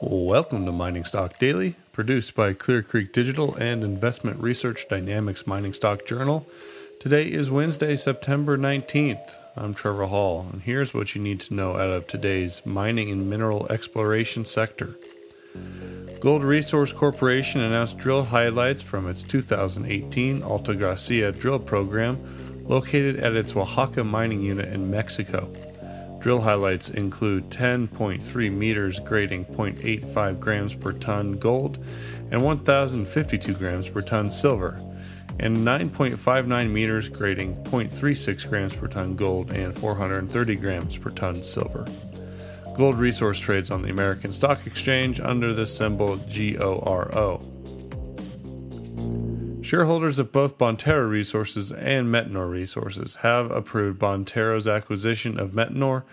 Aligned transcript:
Welcome 0.00 0.64
to 0.66 0.70
Mining 0.70 1.04
Stock 1.04 1.40
Daily, 1.40 1.74
produced 1.90 2.36
by 2.36 2.52
Clear 2.52 2.82
Creek 2.82 3.12
Digital 3.12 3.56
and 3.56 3.82
Investment 3.82 4.40
Research 4.40 4.86
Dynamics 4.88 5.44
Mining 5.44 5.72
Stock 5.72 6.06
Journal. 6.06 6.46
Today 7.00 7.24
is 7.24 7.50
Wednesday, 7.50 7.96
September 7.96 8.56
19th. 8.56 9.34
I'm 9.56 9.74
Trevor 9.74 10.06
Hall, 10.06 10.46
and 10.52 10.62
here's 10.62 10.94
what 10.94 11.16
you 11.16 11.20
need 11.20 11.40
to 11.40 11.54
know 11.54 11.72
out 11.72 11.88
of 11.88 12.06
today's 12.06 12.64
mining 12.64 13.10
and 13.10 13.28
mineral 13.28 13.66
exploration 13.70 14.44
sector. 14.44 14.96
Gold 16.20 16.44
Resource 16.44 16.92
Corporation 16.92 17.60
announced 17.60 17.98
drill 17.98 18.22
highlights 18.22 18.82
from 18.82 19.08
its 19.08 19.24
2018 19.24 20.42
Altagracia 20.42 21.36
drill 21.36 21.58
program 21.58 22.64
located 22.68 23.16
at 23.16 23.34
its 23.34 23.56
Oaxaca 23.56 24.04
mining 24.04 24.42
unit 24.42 24.72
in 24.72 24.92
Mexico. 24.92 25.50
Drill 26.28 26.42
highlights 26.42 26.90
include 26.90 27.48
10.3 27.48 28.52
meters 28.52 29.00
grading 29.00 29.46
0.85 29.46 30.38
grams 30.38 30.74
per 30.74 30.92
ton 30.92 31.38
gold 31.38 31.78
and 32.30 32.44
1,052 32.44 33.54
grams 33.54 33.88
per 33.88 34.02
ton 34.02 34.28
silver, 34.28 34.78
and 35.40 35.56
9.59 35.56 36.70
meters 36.70 37.08
grading 37.08 37.54
0.36 37.64 38.46
grams 38.46 38.76
per 38.76 38.88
ton 38.88 39.16
gold 39.16 39.52
and 39.52 39.74
430 39.74 40.56
grams 40.56 40.98
per 40.98 41.08
ton 41.08 41.42
silver. 41.42 41.86
Gold 42.76 42.96
Resource 42.96 43.40
trades 43.40 43.70
on 43.70 43.80
the 43.80 43.88
American 43.88 44.30
Stock 44.30 44.66
Exchange 44.66 45.20
under 45.20 45.54
the 45.54 45.64
symbol 45.64 46.18
GORO. 46.18 47.40
Shareholders 49.68 50.18
of 50.18 50.32
both 50.32 50.56
Bonterra 50.56 51.06
Resources 51.06 51.70
and 51.72 52.08
Metanor 52.08 52.50
Resources 52.50 53.16
have 53.16 53.50
approved 53.50 54.00
Bonterra's 54.00 54.66
acquisition 54.66 55.38
of 55.38 55.50
Metanor. 55.50 56.04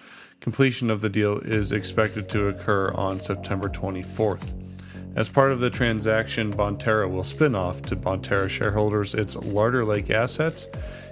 Completion 0.42 0.90
of 0.90 1.00
the 1.00 1.08
deal 1.08 1.38
is 1.38 1.72
expected 1.72 2.28
to 2.28 2.50
occur 2.50 2.92
on 2.92 3.22
September 3.22 3.70
24th. 3.70 4.54
As 5.16 5.30
part 5.30 5.54
of 5.54 5.62
the 5.62 5.70
transaction, 5.70 6.52
Bonterra 6.52 7.10
will 7.10 7.24
spin 7.24 7.56
off 7.56 7.82
to 7.84 7.96
Bonterra 7.96 8.50
shareholders 8.50 9.14
its 9.14 9.38
Larder 9.38 9.86
Lake 9.86 10.10
assets 10.10 10.68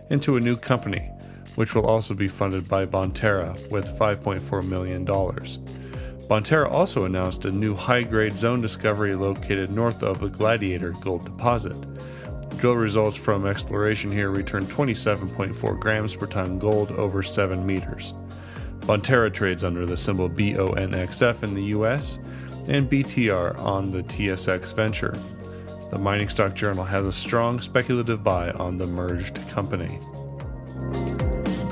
into 0.09 0.36
a 0.36 0.41
new 0.41 0.58
company, 0.58 1.09
which 1.55 1.73
will 1.73 1.86
also 1.86 2.14
be 2.14 2.27
funded 2.27 2.67
by 2.67 2.86
Bonterra 2.86 3.53
with 3.71 3.97
$5.4 3.97 4.67
million. 4.67 5.05
Bonterra 5.05 6.69
also 6.69 7.05
announced 7.05 7.45
a 7.45 7.52
new 7.52 7.73
high 7.73 8.03
grade 8.03 8.33
zone 8.33 8.59
discovery 8.59 9.16
located 9.16 9.69
north 9.69 10.03
of 10.03 10.19
the 10.19 10.27
Gladiator 10.27 10.91
gold 10.91 11.23
deposit. 11.23 11.77
Drill 12.64 12.78
results 12.78 13.17
from 13.17 13.45
exploration 13.45 14.09
here 14.09 14.30
returned 14.30 14.67
27.4 14.67 15.78
grams 15.78 16.16
per 16.16 16.25
ton 16.25 16.58
gold 16.58 16.92
over 16.92 17.22
7 17.22 17.66
meters. 17.66 18.14
Bonterra 18.86 19.33
trades 19.33 19.66
under 19.66 19.86
the 19.86 19.97
symbol 19.97 20.30
BONXF 20.30 21.44
in 21.44 21.55
the 21.55 21.64
US 21.78 22.20
and 22.70 22.89
BTR 22.89 23.59
on 23.59 23.92
the 23.92 24.02
TSX 24.03 24.73
Venture. 24.73 25.14
The 25.92 26.00
Mining 26.00 26.30
Stock 26.30 26.53
Journal 26.53 26.86
has 26.86 27.05
a 27.05 27.11
strong 27.11 27.59
speculative 27.59 28.23
buy 28.23 28.52
on 28.52 28.77
the 28.77 28.88
merged 28.88 29.45
company. 29.50 30.00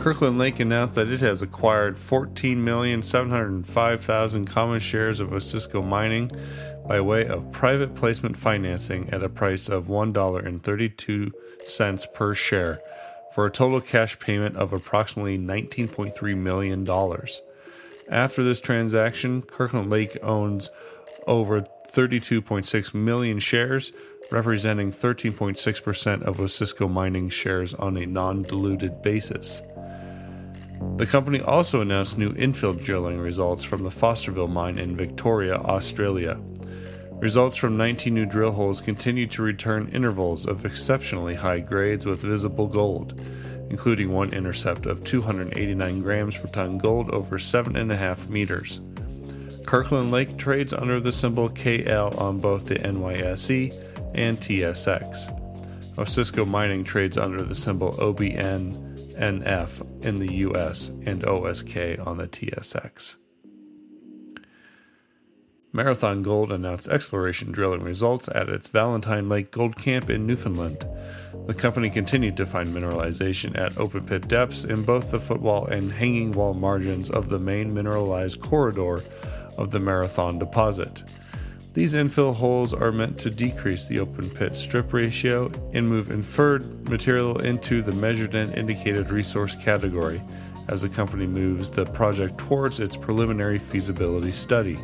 Kirkland 0.01 0.39
Lake 0.39 0.59
announced 0.59 0.95
that 0.95 1.09
it 1.09 1.21
has 1.21 1.41
acquired 1.41 1.95
14,705,000 1.95 4.45
common 4.45 4.79
shares 4.79 5.21
of 5.21 5.29
Osisko 5.29 5.87
Mining 5.87 6.29
by 6.91 6.99
way 6.99 7.25
of 7.25 7.49
private 7.53 7.95
placement 7.95 8.35
financing 8.35 9.09
at 9.11 9.23
a 9.23 9.29
price 9.29 9.69
of 9.69 9.87
$1.32 9.87 12.13
per 12.13 12.33
share 12.33 12.81
for 13.33 13.45
a 13.45 13.49
total 13.49 13.79
cash 13.79 14.19
payment 14.19 14.57
of 14.57 14.73
approximately 14.73 15.37
$19.3 15.37 16.35
million. 16.35 16.85
After 18.09 18.43
this 18.43 18.59
transaction, 18.59 19.41
Kirkland 19.41 19.89
Lake 19.89 20.17
owns 20.21 20.69
over 21.27 21.61
32.6 21.61 22.93
million 22.93 23.39
shares, 23.39 23.93
representing 24.29 24.91
13.6% 24.91 26.21
of 26.23 26.39
Osisko 26.39 26.91
Mining 26.91 27.29
shares 27.29 27.73
on 27.73 27.95
a 27.95 28.05
non 28.05 28.41
diluted 28.41 29.01
basis. 29.01 29.61
The 30.97 31.05
company 31.05 31.39
also 31.39 31.79
announced 31.79 32.17
new 32.17 32.33
infill 32.33 32.83
drilling 32.83 33.17
results 33.17 33.63
from 33.63 33.83
the 33.83 33.89
Fosterville 33.89 34.51
mine 34.51 34.77
in 34.77 34.97
Victoria, 34.97 35.55
Australia. 35.55 36.37
Results 37.21 37.55
from 37.55 37.77
19 37.77 38.15
new 38.15 38.25
drill 38.25 38.51
holes 38.51 38.81
continue 38.81 39.27
to 39.27 39.43
return 39.43 39.91
intervals 39.93 40.47
of 40.47 40.65
exceptionally 40.65 41.35
high 41.35 41.59
grades 41.59 42.03
with 42.03 42.23
visible 42.23 42.65
gold, 42.65 43.21
including 43.69 44.11
one 44.11 44.33
intercept 44.33 44.87
of 44.87 45.03
289 45.03 46.01
grams 46.01 46.35
per 46.35 46.47
ton 46.47 46.79
gold 46.79 47.11
over 47.11 47.37
7.5 47.37 48.29
meters. 48.29 48.81
Kirkland 49.67 50.09
Lake 50.09 50.35
trades 50.37 50.73
under 50.73 50.99
the 50.99 51.11
symbol 51.11 51.47
KL 51.47 52.19
on 52.19 52.39
both 52.39 52.65
the 52.65 52.79
NYSE 52.79 53.71
and 54.15 54.39
TSX. 54.39 55.95
Osisko 55.97 56.47
Mining 56.47 56.83
trades 56.83 57.19
under 57.19 57.43
the 57.43 57.53
symbol 57.53 57.91
OBNNF 57.99 58.73
in 60.03 60.17
the 60.17 60.33
US 60.37 60.89
and 60.89 61.21
OSK 61.21 62.03
on 62.07 62.17
the 62.17 62.27
TSX. 62.27 63.17
Marathon 65.73 66.21
Gold 66.21 66.51
announced 66.51 66.89
exploration 66.89 67.53
drilling 67.53 67.81
results 67.81 68.27
at 68.35 68.49
its 68.49 68.67
Valentine 68.67 69.29
Lake 69.29 69.51
Gold 69.51 69.77
Camp 69.77 70.09
in 70.09 70.27
Newfoundland. 70.27 70.85
The 71.45 71.53
company 71.53 71.89
continued 71.89 72.35
to 72.37 72.45
find 72.45 72.67
mineralization 72.67 73.57
at 73.57 73.77
open 73.77 74.05
pit 74.05 74.27
depths 74.27 74.65
in 74.65 74.83
both 74.83 75.11
the 75.11 75.17
footwall 75.17 75.67
and 75.67 75.89
hanging 75.89 76.33
wall 76.33 76.53
margins 76.53 77.09
of 77.09 77.29
the 77.29 77.39
main 77.39 77.73
mineralized 77.73 78.41
corridor 78.41 79.01
of 79.57 79.71
the 79.71 79.79
Marathon 79.79 80.37
deposit. 80.37 81.03
These 81.73 81.93
infill 81.93 82.35
holes 82.35 82.73
are 82.73 82.91
meant 82.91 83.17
to 83.19 83.29
decrease 83.29 83.87
the 83.87 84.01
open 84.01 84.29
pit 84.29 84.57
strip 84.57 84.91
ratio 84.91 85.49
and 85.73 85.87
move 85.87 86.11
inferred 86.11 86.89
material 86.89 87.39
into 87.39 87.81
the 87.81 87.93
measured 87.93 88.35
and 88.35 88.53
indicated 88.55 89.09
resource 89.09 89.55
category 89.55 90.21
as 90.67 90.81
the 90.81 90.89
company 90.89 91.25
moves 91.25 91.69
the 91.69 91.85
project 91.85 92.37
towards 92.37 92.81
its 92.81 92.97
preliminary 92.97 93.57
feasibility 93.57 94.33
study. 94.33 94.77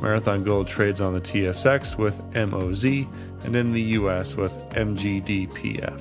Marathon 0.00 0.44
Gold 0.44 0.66
trades 0.66 1.00
on 1.00 1.14
the 1.14 1.20
TSX 1.20 1.96
with 1.96 2.20
MOZ 2.34 2.84
and 3.44 3.56
in 3.56 3.72
the 3.72 3.82
US 3.82 4.36
with 4.36 4.52
MGDPF. 4.70 6.00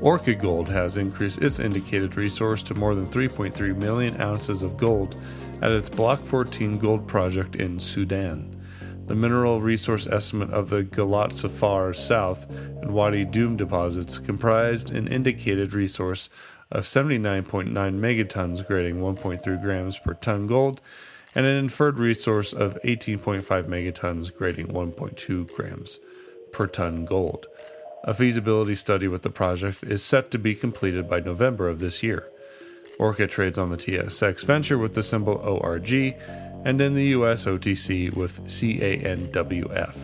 Orca 0.00 0.34
Gold 0.34 0.68
has 0.68 0.96
increased 0.98 1.42
its 1.42 1.58
indicated 1.58 2.16
resource 2.16 2.62
to 2.64 2.74
more 2.74 2.94
than 2.94 3.06
3.3 3.06 3.76
million 3.76 4.20
ounces 4.20 4.62
of 4.62 4.76
gold 4.76 5.20
at 5.62 5.72
its 5.72 5.88
Block 5.88 6.20
14 6.20 6.78
gold 6.78 7.08
project 7.08 7.56
in 7.56 7.80
Sudan. 7.80 8.55
The 9.06 9.14
mineral 9.14 9.60
resource 9.60 10.08
estimate 10.08 10.50
of 10.50 10.68
the 10.68 10.82
Galat 10.82 11.30
Sufar 11.30 11.94
South 11.94 12.50
and 12.50 12.92
Wadi 12.92 13.24
Doum 13.24 13.56
deposits 13.56 14.18
comprised 14.18 14.90
an 14.90 15.06
indicated 15.06 15.72
resource 15.72 16.28
of 16.72 16.82
79.9 16.82 17.72
megatons 17.72 18.66
grading 18.66 18.96
1.3 18.96 19.62
grams 19.62 19.98
per 20.00 20.14
ton 20.14 20.48
gold 20.48 20.80
and 21.36 21.46
an 21.46 21.56
inferred 21.56 22.00
resource 22.00 22.52
of 22.52 22.76
18.5 22.82 23.42
megatons 23.44 24.34
grading 24.34 24.66
1.2 24.66 25.54
grams 25.54 26.00
per 26.52 26.66
ton 26.66 27.04
gold. 27.04 27.46
A 28.02 28.12
feasibility 28.12 28.74
study 28.74 29.06
with 29.06 29.22
the 29.22 29.30
project 29.30 29.84
is 29.84 30.02
set 30.02 30.32
to 30.32 30.38
be 30.38 30.56
completed 30.56 31.08
by 31.08 31.20
November 31.20 31.68
of 31.68 31.78
this 31.78 32.02
year. 32.02 32.28
Orca 32.98 33.26
trades 33.26 33.58
on 33.58 33.70
the 33.70 33.76
TSX 33.76 34.44
Venture 34.44 34.78
with 34.78 34.94
the 34.94 35.02
symbol 35.02 35.34
ORG 35.34 36.16
and 36.66 36.80
in 36.80 36.94
the 36.94 37.10
US 37.10 37.44
OTC 37.44 38.12
with 38.16 38.44
CANWF. 38.44 39.96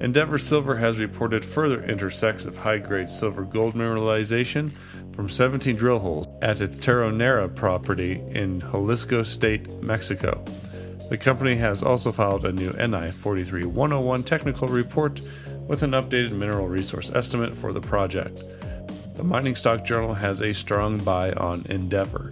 Endeavour 0.00 0.38
Silver 0.38 0.76
has 0.76 0.98
reported 0.98 1.44
further 1.44 1.84
intersects 1.84 2.46
of 2.46 2.56
high 2.56 2.78
grade 2.78 3.10
silver 3.10 3.42
gold 3.42 3.74
mineralization 3.74 4.72
from 5.14 5.28
17 5.28 5.76
drill 5.76 5.98
holes 5.98 6.26
at 6.40 6.62
its 6.62 6.78
Terronera 6.78 7.54
property 7.54 8.22
in 8.30 8.60
Jalisco 8.60 9.22
State, 9.22 9.82
Mexico. 9.82 10.42
The 11.10 11.18
company 11.18 11.56
has 11.56 11.82
also 11.82 12.10
filed 12.10 12.46
a 12.46 12.52
new 12.52 12.70
NI 12.70 13.10
43101 13.10 14.22
technical 14.22 14.68
report 14.68 15.20
with 15.68 15.82
an 15.82 15.90
updated 15.90 16.32
mineral 16.32 16.68
resource 16.68 17.12
estimate 17.12 17.54
for 17.54 17.74
the 17.74 17.82
project. 17.82 18.42
The 19.14 19.24
Mining 19.24 19.56
Stock 19.56 19.84
Journal 19.84 20.14
has 20.14 20.40
a 20.40 20.54
strong 20.54 20.96
buy 21.04 21.32
on 21.32 21.66
Endeavour. 21.68 22.30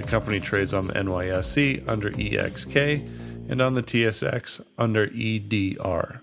The 0.00 0.06
company 0.06 0.40
trades 0.40 0.72
on 0.72 0.86
the 0.86 0.94
NYSE 0.94 1.86
under 1.86 2.10
EXK 2.10 3.50
and 3.50 3.60
on 3.60 3.74
the 3.74 3.82
TSX 3.82 4.64
under 4.78 5.10
EDR. 5.14 6.22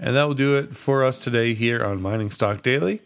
And 0.00 0.16
that 0.16 0.24
will 0.24 0.34
do 0.34 0.56
it 0.56 0.72
for 0.72 1.04
us 1.04 1.22
today 1.22 1.54
here 1.54 1.84
on 1.84 2.02
Mining 2.02 2.32
Stock 2.32 2.62
Daily. 2.62 3.00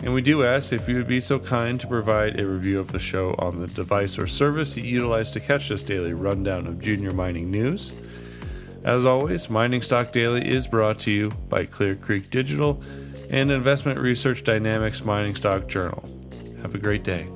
And 0.00 0.12
we 0.12 0.20
do 0.20 0.44
ask 0.44 0.74
if 0.74 0.90
you 0.90 0.96
would 0.96 1.08
be 1.08 1.20
so 1.20 1.38
kind 1.38 1.80
to 1.80 1.86
provide 1.86 2.38
a 2.38 2.46
review 2.46 2.78
of 2.78 2.92
the 2.92 2.98
show 2.98 3.34
on 3.38 3.60
the 3.60 3.66
device 3.66 4.18
or 4.18 4.26
service 4.26 4.76
you 4.76 4.82
utilize 4.82 5.30
to 5.30 5.40
catch 5.40 5.70
this 5.70 5.82
daily 5.82 6.12
rundown 6.12 6.66
of 6.66 6.80
junior 6.80 7.12
mining 7.12 7.50
news. 7.50 7.98
As 8.84 9.06
always, 9.06 9.48
Mining 9.48 9.80
Stock 9.80 10.12
Daily 10.12 10.46
is 10.46 10.68
brought 10.68 10.98
to 11.00 11.10
you 11.10 11.30
by 11.48 11.64
Clear 11.64 11.94
Creek 11.94 12.28
Digital 12.28 12.82
and 13.30 13.50
Investment 13.50 13.98
Research 13.98 14.44
Dynamics 14.44 15.02
Mining 15.02 15.34
Stock 15.34 15.66
Journal. 15.66 16.06
Have 16.60 16.74
a 16.74 16.78
great 16.78 17.04
day. 17.04 17.26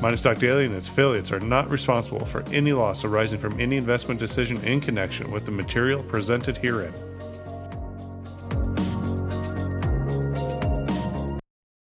Mining 0.00 0.16
Stock 0.16 0.38
Daily 0.38 0.66
and 0.66 0.76
its 0.76 0.88
affiliates 0.88 1.32
are 1.32 1.40
not 1.40 1.68
responsible 1.70 2.24
for 2.24 2.44
any 2.52 2.72
loss 2.72 3.04
arising 3.04 3.40
from 3.40 3.58
any 3.58 3.76
investment 3.76 4.20
decision 4.20 4.56
in 4.58 4.80
connection 4.80 5.28
with 5.32 5.44
the 5.44 5.50
material 5.50 6.04
presented 6.04 6.56
herein. 6.56 6.92